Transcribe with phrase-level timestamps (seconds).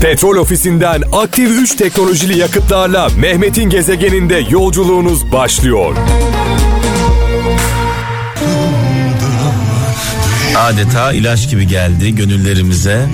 [0.00, 5.96] Petrol ofisinden aktif 3 teknolojili yakıtlarla Mehmet'in gezegeninde yolculuğunuz başlıyor.
[10.56, 13.06] Adeta ilaç gibi geldi gönüllerimize.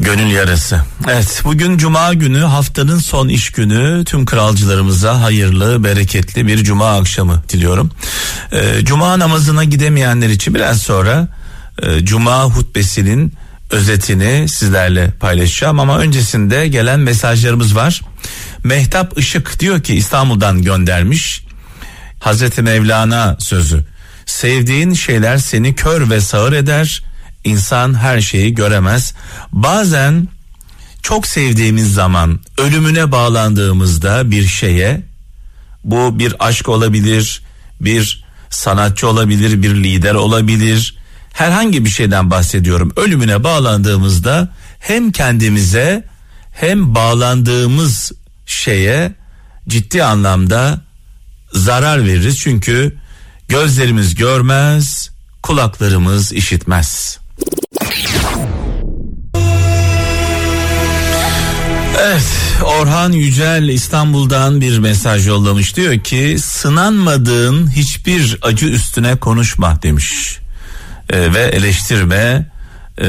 [0.00, 0.80] Gönül yarası.
[1.08, 7.42] Evet bugün cuma günü haftanın son iş günü tüm kralcılarımıza hayırlı bereketli bir cuma akşamı
[7.48, 7.90] diliyorum.
[8.52, 11.28] Ee, cuma namazına gidemeyenler için biraz sonra
[11.82, 13.32] e, cuma hutbesinin
[13.70, 18.02] özetini sizlerle paylaşacağım ama öncesinde gelen mesajlarımız var.
[18.64, 21.44] Mehtap Işık diyor ki İstanbul'dan göndermiş.
[22.20, 23.84] Hazreti Mevlana sözü.
[24.26, 27.02] Sevdiğin şeyler seni kör ve sağır eder.
[27.44, 29.14] İnsan her şeyi göremez.
[29.52, 30.28] Bazen
[31.02, 35.02] çok sevdiğimiz zaman ölümüne bağlandığımızda bir şeye
[35.84, 37.42] bu bir aşk olabilir,
[37.80, 40.96] bir sanatçı olabilir, bir lider olabilir.
[41.36, 42.92] Herhangi bir şeyden bahsediyorum.
[42.96, 46.04] Ölümüne bağlandığımızda hem kendimize
[46.52, 48.12] hem bağlandığımız
[48.46, 49.14] şeye
[49.68, 50.80] ciddi anlamda
[51.52, 52.38] zarar veririz.
[52.38, 52.96] Çünkü
[53.48, 55.10] gözlerimiz görmez,
[55.42, 57.18] kulaklarımız işitmez.
[61.98, 62.28] Evet
[62.64, 70.38] Orhan Yücel İstanbul'dan bir mesaj yollamış diyor ki sınanmadığın hiçbir acı üstüne konuşma demiş
[71.10, 72.46] ee, ve eleştirme
[73.00, 73.08] e,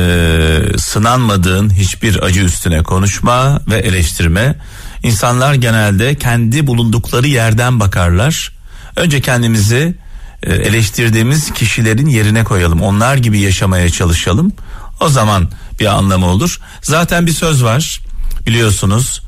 [0.78, 4.56] sınanmadığın hiçbir acı üstüne konuşma ve eleştirme.
[5.04, 8.52] İnsanlar genelde kendi bulundukları yerden bakarlar.
[8.96, 9.96] Önce kendimizi
[10.44, 12.82] e, eleştirdiğimiz kişilerin yerine koyalım.
[12.82, 14.54] Onlar gibi yaşamaya çalışalım.
[15.00, 16.60] O zaman bir anlamı olur.
[16.82, 18.02] Zaten bir söz var
[18.48, 19.22] biliyorsunuz.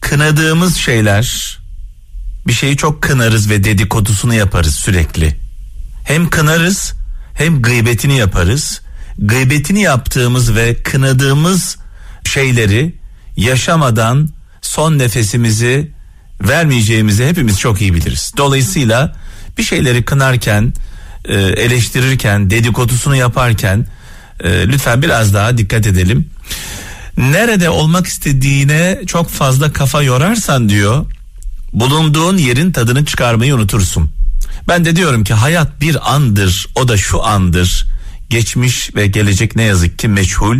[0.00, 1.58] Kınadığımız şeyler
[2.46, 5.36] bir şeyi çok kınarız ve dedikodusunu yaparız sürekli.
[6.04, 6.97] Hem kınarız
[7.38, 8.80] hem gıybetini yaparız.
[9.18, 11.76] Gıybetini yaptığımız ve kınadığımız
[12.24, 12.94] şeyleri
[13.36, 14.28] yaşamadan
[14.62, 15.90] son nefesimizi
[16.40, 18.32] vermeyeceğimizi hepimiz çok iyi biliriz.
[18.36, 19.16] Dolayısıyla
[19.58, 20.72] bir şeyleri kınarken,
[21.24, 23.86] e, eleştirirken, dedikodusunu yaparken
[24.40, 26.30] e, lütfen biraz daha dikkat edelim
[27.18, 31.06] nerede olmak istediğine çok fazla kafa yorarsan diyor
[31.72, 34.10] bulunduğun yerin tadını çıkarmayı unutursun.
[34.68, 37.86] Ben de diyorum ki hayat bir andır o da şu andır
[38.30, 40.56] geçmiş ve gelecek ne yazık ki meçhul.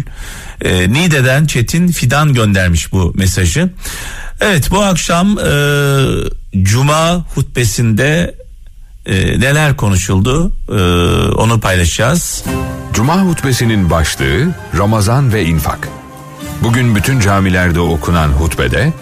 [0.61, 3.71] E, Nide'den Çetin Fidan göndermiş bu mesajı.
[4.41, 5.53] Evet bu akşam e,
[6.63, 8.35] Cuma hutbesinde
[9.07, 10.73] e, neler konuşuldu e,
[11.33, 12.45] onu paylaşacağız.
[12.93, 15.89] Cuma hutbesinin başlığı Ramazan ve infak.
[16.63, 18.93] Bugün bütün camilerde okunan hutbede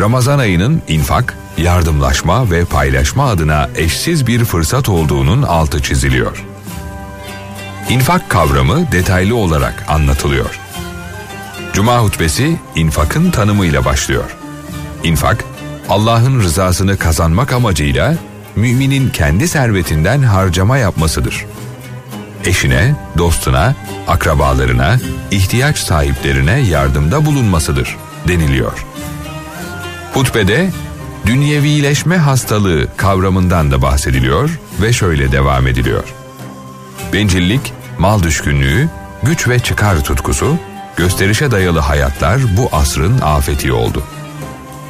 [0.00, 6.44] Ramazan ayının infak, yardımlaşma ve paylaşma adına eşsiz bir fırsat olduğunun altı çiziliyor.
[7.88, 10.60] İnfak kavramı detaylı olarak anlatılıyor.
[11.72, 14.36] Cuma hutbesi infakın tanımıyla başlıyor.
[15.04, 15.44] İnfak,
[15.88, 18.14] Allah'ın rızasını kazanmak amacıyla
[18.56, 21.46] müminin kendi servetinden harcama yapmasıdır
[22.46, 23.74] eşine, dostuna,
[24.08, 24.98] akrabalarına,
[25.30, 27.96] ihtiyaç sahiplerine yardımda bulunmasıdır
[28.28, 28.86] deniliyor.
[30.14, 30.70] Hutbede
[31.26, 34.50] dünyevileşme hastalığı kavramından da bahsediliyor
[34.82, 36.04] ve şöyle devam ediliyor.
[37.12, 38.88] Bencillik, mal düşkünlüğü,
[39.22, 40.56] güç ve çıkar tutkusu,
[40.96, 44.02] gösterişe dayalı hayatlar bu asrın afeti oldu.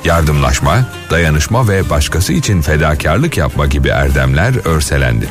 [0.04, 0.78] Yardımlaşma,
[1.10, 5.28] dayanışma ve başkası için fedakarlık yapma gibi erdemler örselendi.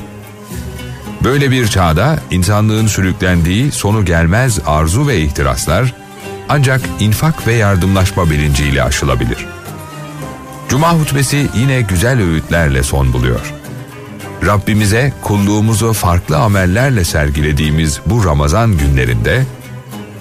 [1.24, 5.94] Böyle bir çağda insanlığın sürüklendiği sonu gelmez arzu ve ihtiraslar
[6.50, 9.61] ancak infak ve yardımlaşma bilinciyle aşılabilir.
[10.72, 13.54] Cuma hutbesi yine güzel öğütlerle son buluyor.
[14.46, 19.46] Rabbimize kulluğumuzu farklı amellerle sergilediğimiz bu Ramazan günlerinde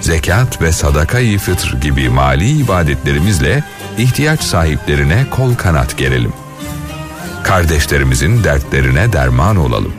[0.01, 3.65] zekat ve sadaka-i fıtr gibi mali ibadetlerimizle
[3.99, 6.33] ihtiyaç sahiplerine kol kanat gerelim.
[7.45, 9.93] Kardeşlerimizin dertlerine derman olalım.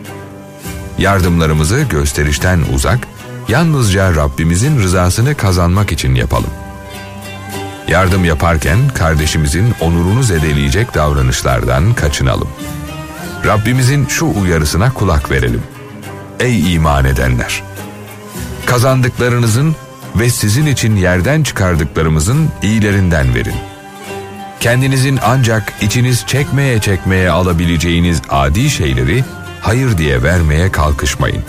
[0.98, 3.08] Yardımlarımızı gösterişten uzak,
[3.50, 6.61] yalnızca Rabbimizin rızasını kazanmak için yapalım.
[7.91, 12.47] Yardım yaparken kardeşimizin onurunu zedeleyecek davranışlardan kaçınalım.
[13.46, 15.61] Rabbimizin şu uyarısına kulak verelim.
[16.40, 17.64] Ey iman edenler!
[18.66, 19.76] Kazandıklarınızın
[20.16, 23.55] ve sizin için yerden çıkardıklarımızın iyilerinden verin.
[24.59, 29.23] Kendinizin ancak içiniz çekmeye çekmeye alabileceğiniz adi şeyleri
[29.61, 31.44] hayır diye vermeye kalkışmayın.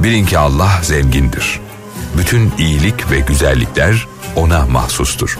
[0.00, 1.60] Bilin ki Allah zengindir.
[2.18, 5.38] Bütün iyilik ve güzellikler ona mahsustur.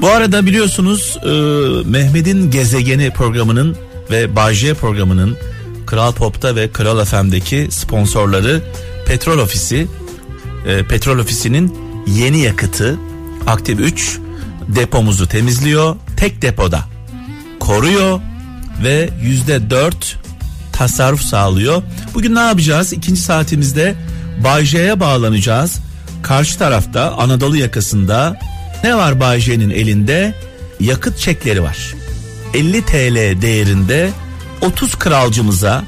[0.00, 1.28] Bu arada biliyorsunuz e,
[1.88, 3.76] Mehmet'in Gezegeni programının
[4.10, 5.36] ve Bağcay programının
[5.86, 8.62] Kral Pop'ta ve Kral FM'deki sponsorları
[9.06, 9.86] Petrol Ofisi.
[10.66, 12.98] E, Petrol Ofisi'nin yeni yakıtı
[13.46, 14.18] Aktif 3
[14.68, 15.96] depomuzu temizliyor.
[16.16, 16.84] Tek depoda
[17.60, 18.20] koruyor
[18.84, 20.18] ve yüzde dört
[20.80, 21.82] tasarruf sağlıyor.
[22.14, 22.92] Bugün ne yapacağız?
[22.92, 23.94] İkinci saatimizde
[24.44, 24.64] Bay
[25.00, 25.78] bağlanacağız.
[26.22, 28.38] Karşı tarafta Anadolu yakasında
[28.84, 30.34] ne var Bay elinde?
[30.80, 31.94] Yakıt çekleri var.
[32.54, 34.10] 50 TL değerinde
[34.60, 35.84] 30 kralcımıza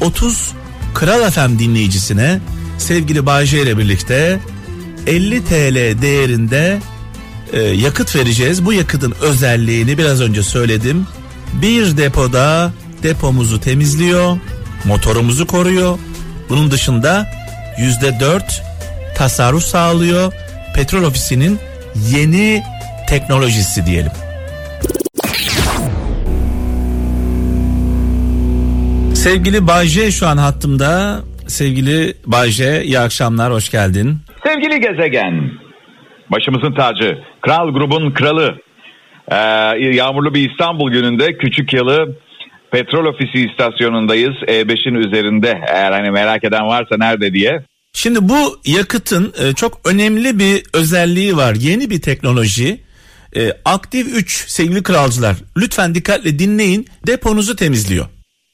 [0.00, 0.52] 30
[0.94, 2.40] Kral FM dinleyicisine
[2.78, 4.40] sevgili Bayce ile birlikte
[5.06, 6.78] 50 TL değerinde
[7.52, 8.64] e, yakıt vereceğiz.
[8.64, 11.06] Bu yakıtın özelliğini biraz önce söyledim.
[11.52, 14.36] Bir depoda depomuzu temizliyor,
[14.84, 15.98] motorumuzu koruyor.
[16.48, 17.26] Bunun dışında
[17.78, 18.62] yüzde dört
[19.16, 20.32] tasarruf sağlıyor.
[20.74, 21.58] Petrol ofisinin
[21.94, 22.62] yeni
[23.08, 24.12] teknolojisi diyelim.
[29.14, 31.20] Sevgili Bayce şu an hattımda.
[31.46, 34.18] Sevgili Bayce iyi akşamlar hoş geldin.
[34.46, 35.50] Sevgili gezegen,
[36.30, 38.58] başımızın tacı, Kral grubun kralı,
[39.30, 39.36] ee,
[39.94, 42.16] yağmurlu bir İstanbul gününde Küçük Yalı
[42.72, 44.34] Petrol Ofisi istasyonundayız.
[44.46, 47.64] E5'in üzerinde eğer hani merak eden varsa nerede diye.
[47.92, 51.54] Şimdi bu yakıtın e, çok önemli bir özelliği var.
[51.54, 52.80] Yeni bir teknoloji.
[53.36, 56.86] E, Aktif 3 sevgili kralcılar lütfen dikkatle dinleyin.
[57.06, 58.06] Deponuzu temizliyor.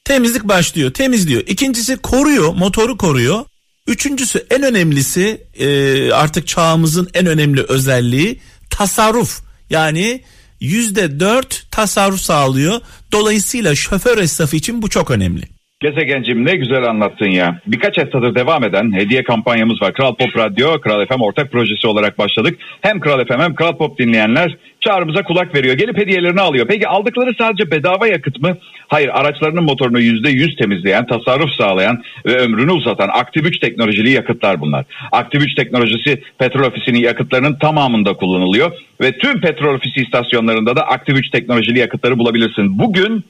[0.03, 1.41] Temizlik başlıyor temizliyor.
[1.47, 3.45] İkincisi koruyor motoru koruyor.
[3.87, 9.41] Üçüncüsü en önemlisi e, artık çağımızın en önemli özelliği tasarruf.
[9.69, 10.21] Yani
[10.59, 12.81] yüzde dört tasarruf sağlıyor.
[13.11, 15.56] Dolayısıyla şoför esnafı için bu çok önemli.
[15.79, 17.61] Gezegencim ne güzel anlattın ya.
[17.67, 19.93] Birkaç haftadır devam eden hediye kampanyamız var.
[19.93, 22.59] Kral Pop Radyo, Kral FM ortak projesi olarak başladık.
[22.81, 25.77] Hem Kral FM hem Kral Pop dinleyenler çağrımıza kulak veriyor.
[25.77, 26.65] Gelip hediyelerini alıyor.
[26.69, 28.57] Peki aldıkları sadece bedava yakıt mı?
[28.87, 34.85] Hayır araçlarının motorunu %100 temizleyen, tasarruf sağlayan ve ömrünü uzatan Aktif 3 teknolojili yakıtlar bunlar.
[35.11, 38.71] Aktif 3 teknolojisi petrol ofisinin yakıtlarının tamamında kullanılıyor.
[39.01, 42.79] Ve tüm petrol ofisi istasyonlarında da Aktif 3 teknolojili yakıtları bulabilirsin.
[42.79, 43.25] Bugün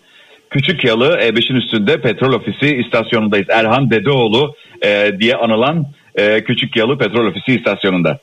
[0.49, 3.47] Küçük Yalı E5'in üstünde petrol ofisi istasyonundayız.
[3.49, 5.85] Erhan Dedeoğlu e, diye anılan
[6.15, 8.19] e, Küçük Yalı petrol ofisi istasyonunda.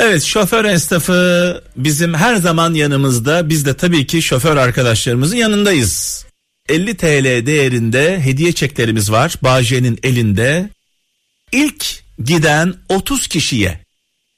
[0.00, 3.48] Evet şoför esnafı bizim her zaman yanımızda.
[3.48, 6.26] Biz de tabii ki şoför arkadaşlarımızın yanındayız.
[6.68, 9.34] 50 TL değerinde hediye çeklerimiz var.
[9.42, 10.68] Bağce'nin elinde.
[11.52, 11.84] İlk
[12.24, 13.78] giden 30 kişiye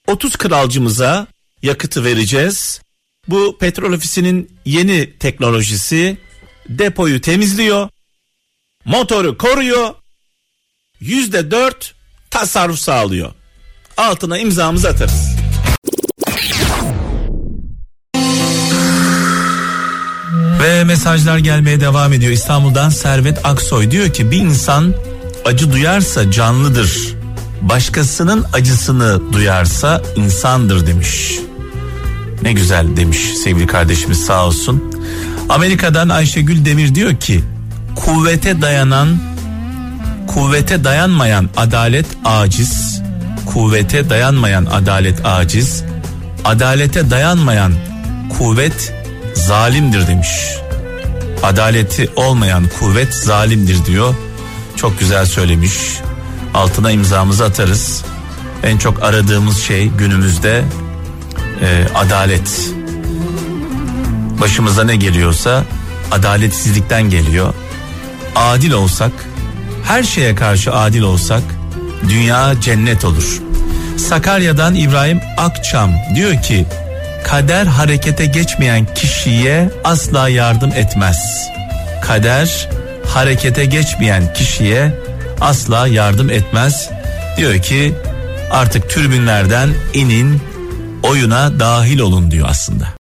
[0.09, 1.27] 30 kralcımıza
[1.63, 2.83] yakıtı vereceğiz.
[3.29, 6.17] Bu petrol ofisinin yeni teknolojisi
[6.69, 7.89] depoyu temizliyor.
[8.85, 9.95] Motoru koruyor.
[11.01, 11.95] Yüzde dört
[12.31, 13.33] tasarruf sağlıyor.
[13.97, 15.35] Altına imzamızı atarız.
[20.61, 22.33] Ve mesajlar gelmeye devam ediyor.
[22.33, 24.95] İstanbul'dan Servet Aksoy diyor ki bir insan
[25.45, 27.15] acı duyarsa canlıdır.
[27.63, 31.39] Başkasının acısını duyarsa insandır demiş.
[32.43, 34.94] Ne güzel demiş sevgili kardeşimiz sağ olsun.
[35.49, 37.45] Amerika'dan Ayşegül Demir diyor ki
[37.97, 39.19] kuvvete dayanan
[40.27, 43.03] kuvvete dayanmayan adalet aciz
[43.47, 45.85] kuvvete dayanmayan adalet aciz
[46.45, 47.73] adalete dayanmayan
[48.39, 48.95] kuvvet
[49.35, 50.29] zalimdir demiş.
[51.43, 54.15] Adaleti olmayan kuvvet zalimdir diyor.
[54.77, 55.75] Çok güzel söylemiş.
[56.55, 58.05] Altına imzamızı atarız.
[58.63, 60.65] En çok aradığımız şey günümüzde
[61.61, 62.75] e, adalet
[64.45, 65.65] başımıza ne geliyorsa
[66.11, 67.55] adaletsizlikten geliyor.
[68.37, 69.13] Adil olsak,
[69.85, 71.43] her şeye karşı adil olsak
[72.09, 73.43] dünya cennet olur.
[73.97, 76.67] Sakarya'dan İbrahim Akçam diyor ki
[77.25, 81.49] kader harekete geçmeyen kişiye asla yardım etmez.
[82.03, 82.69] Kader
[83.07, 85.01] harekete geçmeyen kişiye
[85.41, 86.91] asla yardım etmez.
[87.37, 87.95] Diyor ki
[88.51, 90.43] artık türbünlerden inin
[91.03, 93.04] oyuna dahil olun diyor aslında.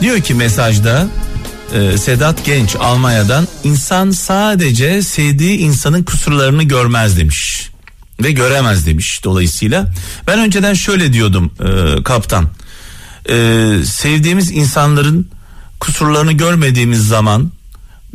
[0.00, 1.06] Diyor ki mesajda
[1.74, 7.70] e, Sedat Genç Almanya'dan insan sadece sevdiği insanın kusurlarını görmez demiş
[8.22, 9.92] ve göremez demiş dolayısıyla.
[10.26, 12.48] Ben önceden şöyle diyordum e, kaptan.
[13.28, 13.34] E,
[13.84, 15.30] sevdiğimiz insanların
[15.80, 17.52] kusurlarını görmediğimiz zaman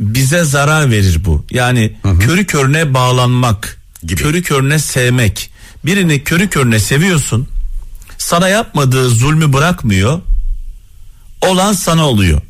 [0.00, 1.44] bize zarar verir bu.
[1.50, 2.18] Yani hı hı.
[2.18, 4.22] körü körüne bağlanmak gibi.
[4.22, 5.50] körü körüne sevmek.
[5.84, 7.48] Birini körü körüne seviyorsun
[8.32, 10.20] sana yapmadığı zulmü bırakmıyor.
[11.42, 12.40] Olan sana oluyor.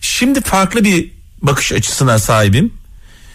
[0.00, 1.10] Şimdi farklı bir
[1.42, 2.72] bakış açısına sahibim.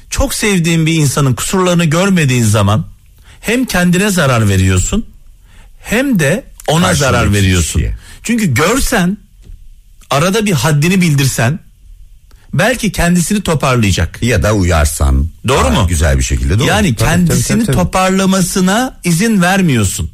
[0.09, 2.85] Çok sevdiğin bir insanın kusurlarını görmediğin zaman
[3.41, 5.05] hem kendine zarar veriyorsun
[5.79, 7.79] hem de ona Karşılıklı zarar veriyorsun.
[7.79, 7.97] Kişiye.
[8.23, 9.17] Çünkü görsen
[10.09, 11.59] arada bir haddini bildirsen
[12.53, 14.23] belki kendisini toparlayacak.
[14.23, 15.27] Ya da uyarsan.
[15.47, 15.87] Doğru mu?
[15.87, 16.67] Güzel bir şekilde doğru.
[16.67, 17.85] Yani Tabii, kendisini tabii, tabii, tabii.
[17.85, 20.11] toparlamasına izin vermiyorsun.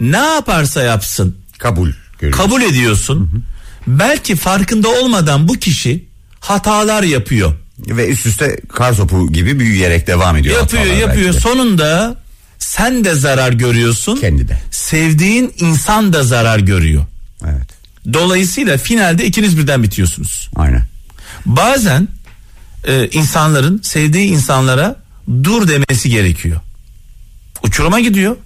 [0.00, 2.44] Ne yaparsa yapsın kabul görüyorsun.
[2.44, 3.44] kabul ediyorsun.
[3.86, 6.04] Belki farkında olmadan bu kişi
[6.40, 7.54] hatalar yapıyor.
[7.78, 10.56] Ve üst üste kar topu gibi büyüyerek devam ediyor.
[10.56, 11.26] yapıyor yapıyor.
[11.26, 11.40] belki.
[11.40, 12.16] Sonunda
[12.58, 14.16] sen de zarar görüyorsun.
[14.16, 14.58] Kendi de.
[14.70, 17.04] Sevdiğin insan da zarar görüyor.
[17.44, 17.68] Evet.
[18.12, 20.50] Dolayısıyla finalde ikiniz birden bitiyorsunuz.
[20.56, 20.82] Aynen.
[21.46, 22.08] Bazen
[22.84, 24.96] e, insanların sevdiği insanlara
[25.44, 26.60] dur demesi gerekiyor.
[27.62, 28.36] Uçuruma gidiyor.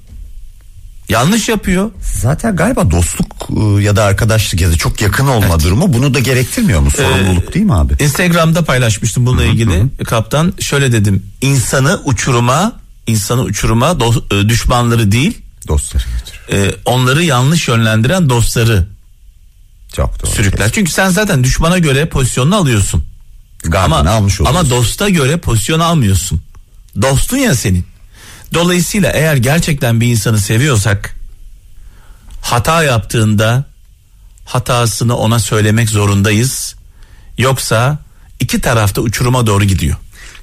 [1.10, 1.90] Yanlış yapıyor.
[2.00, 6.18] Zaten galiba dostluk e, ya da arkadaşlık ya da çok yakın olma durumu bunu da
[6.18, 6.90] gerektirmiyor mu?
[6.90, 7.94] Sorumluluk değil mi abi?
[8.00, 10.04] Instagram'da paylaşmıştım bununla ilgili.
[10.04, 11.22] Kaptan şöyle dedim.
[11.40, 12.72] İnsanı uçuruma,
[13.06, 13.96] insanı uçuruma
[14.30, 15.38] e, düşmanları değil,
[15.68, 16.02] Dostları
[16.52, 18.86] e, onları yanlış yönlendiren dostları
[19.96, 20.30] Çok doğru.
[20.30, 20.70] sürükler.
[20.72, 23.04] Çünkü sen zaten düşmana göre pozisyonunu alıyorsun.
[23.62, 24.60] Gardını Ama almış oluyorsun.
[24.60, 26.42] ama dosta göre pozisyon almıyorsun.
[27.02, 27.89] Dostun ya senin.
[28.54, 31.16] Dolayısıyla eğer gerçekten bir insanı seviyorsak
[32.40, 33.64] hata yaptığında
[34.44, 36.74] hatasını ona söylemek zorundayız.
[37.38, 37.98] Yoksa
[38.40, 39.96] iki tarafta uçuruma doğru gidiyor.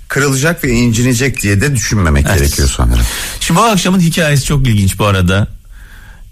[0.08, 2.40] Kırılacak ve incinecek diye de düşünmemek Evet.
[2.40, 3.06] gerekiyor sanırım.
[3.40, 5.48] Şimdi bu akşamın hikayesi çok ilginç bu arada.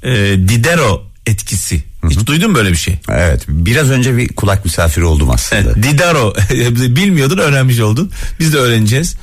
[0.04, 0.16] Ee,
[0.48, 1.84] Didero etkisi.
[2.10, 3.00] Hiç duydun mu böyle bir şey?
[3.10, 5.62] Evet biraz önce bir kulak misafiri oldum aslında.
[5.62, 6.36] Evet, Didaro
[6.96, 8.12] bilmiyordun öğrenmiş oldun.
[8.40, 9.16] Biz de öğreneceğiz.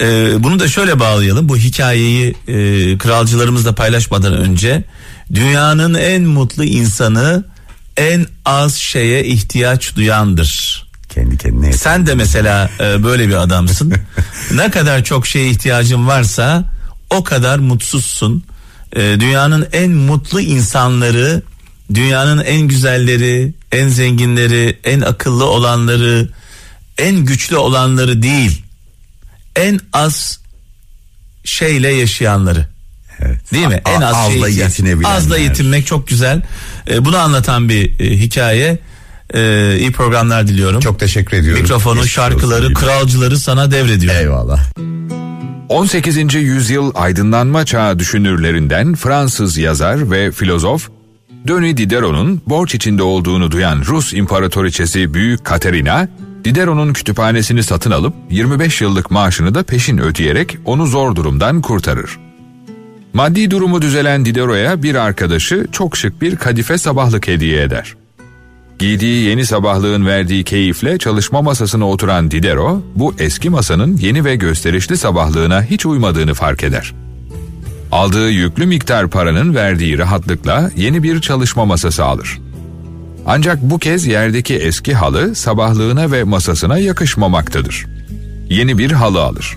[0.00, 1.48] Ee, bunu da şöyle bağlayalım.
[1.48, 4.84] Bu hikayeyi e, kralcılarımızla paylaşmadan önce
[5.34, 7.44] dünyanın en mutlu insanı
[7.96, 10.84] en az şeye ihtiyaç duyandır.
[11.08, 11.72] Kendi kendine.
[11.72, 13.94] Sen de mesela e, böyle bir adamsın.
[14.54, 16.64] ne kadar çok şeye ihtiyacın varsa
[17.10, 18.44] o kadar mutsuzsun.
[18.92, 21.42] E, dünyanın en mutlu insanları,
[21.94, 26.28] dünyanın en güzelleri, en zenginleri, en akıllı olanları,
[26.98, 28.62] en güçlü olanları değil.
[29.58, 30.40] En az
[31.44, 32.66] şeyle yaşayanları.
[33.20, 33.52] Evet.
[33.52, 33.80] Değil mi?
[33.84, 35.16] A- En az azla şey yetinebilenler.
[35.16, 36.42] Azla yetinmek çok güzel.
[36.90, 38.78] E, bunu anlatan bir e, hikaye.
[39.34, 40.80] E, iyi programlar diliyorum.
[40.80, 41.62] Çok teşekkür ediyorum.
[41.62, 42.74] Mikrofonu, Geçmiş şarkıları, olsun.
[42.74, 44.20] kralcıları sana devrediyorum.
[44.20, 44.60] Eyvallah.
[45.68, 46.34] 18.
[46.34, 50.88] yüzyıl aydınlanma çağı düşünürlerinden Fransız yazar ve filozof
[51.48, 56.08] Denis Diderot'un borç içinde olduğunu duyan Rus imparatoriçesi Büyük Katerina,
[56.48, 62.18] Diderot'un kütüphanesini satın alıp 25 yıllık maaşını da peşin ödeyerek onu zor durumdan kurtarır.
[63.14, 67.94] Maddi durumu düzelen Diderot'a bir arkadaşı çok şık bir kadife sabahlık hediye eder.
[68.78, 74.96] Giydiği yeni sabahlığın verdiği keyifle çalışma masasına oturan Diderot, bu eski masanın yeni ve gösterişli
[74.96, 76.94] sabahlığına hiç uymadığını fark eder.
[77.92, 82.40] Aldığı yüklü miktar paranın verdiği rahatlıkla yeni bir çalışma masası alır.
[83.30, 87.86] Ancak bu kez yerdeki eski halı sabahlığına ve masasına yakışmamaktadır.
[88.50, 89.56] Yeni bir halı alır.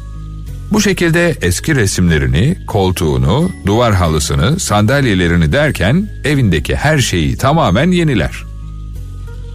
[0.71, 8.43] Bu şekilde eski resimlerini, koltuğunu, duvar halısını, sandalyelerini derken evindeki her şeyi tamamen yeniler.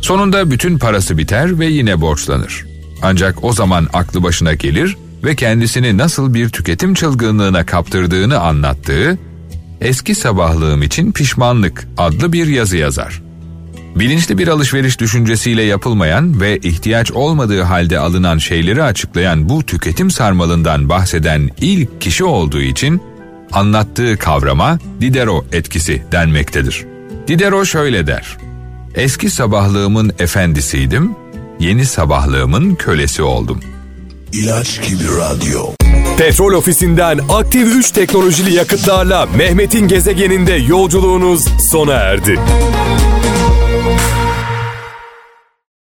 [0.03, 2.67] Sonunda bütün parası biter ve yine borçlanır.
[3.03, 9.19] Ancak o zaman aklı başına gelir ve kendisini nasıl bir tüketim çılgınlığına kaptırdığını anlattığı
[9.81, 13.26] Eski Sabahlığım için Pişmanlık adlı bir yazı yazar.
[13.97, 20.89] Bilinçli bir alışveriş düşüncesiyle yapılmayan ve ihtiyaç olmadığı halde alınan şeyleri açıklayan bu tüketim sarmalından
[20.89, 23.01] bahseden ilk kişi olduğu için
[23.53, 26.87] anlattığı kavrama Diderot etkisi denmektedir.
[27.29, 28.37] Diderot şöyle der.
[28.95, 31.11] Eski sabahlığımın efendisiydim,
[31.61, 33.61] yeni sabahlığımın kölesi oldum.
[34.33, 35.67] İlaç gibi radyo.
[36.19, 42.39] Petrol ofisinden aktif 3 teknolojili yakıtlarla Mehmet'in gezegeninde yolculuğunuz sona erdi.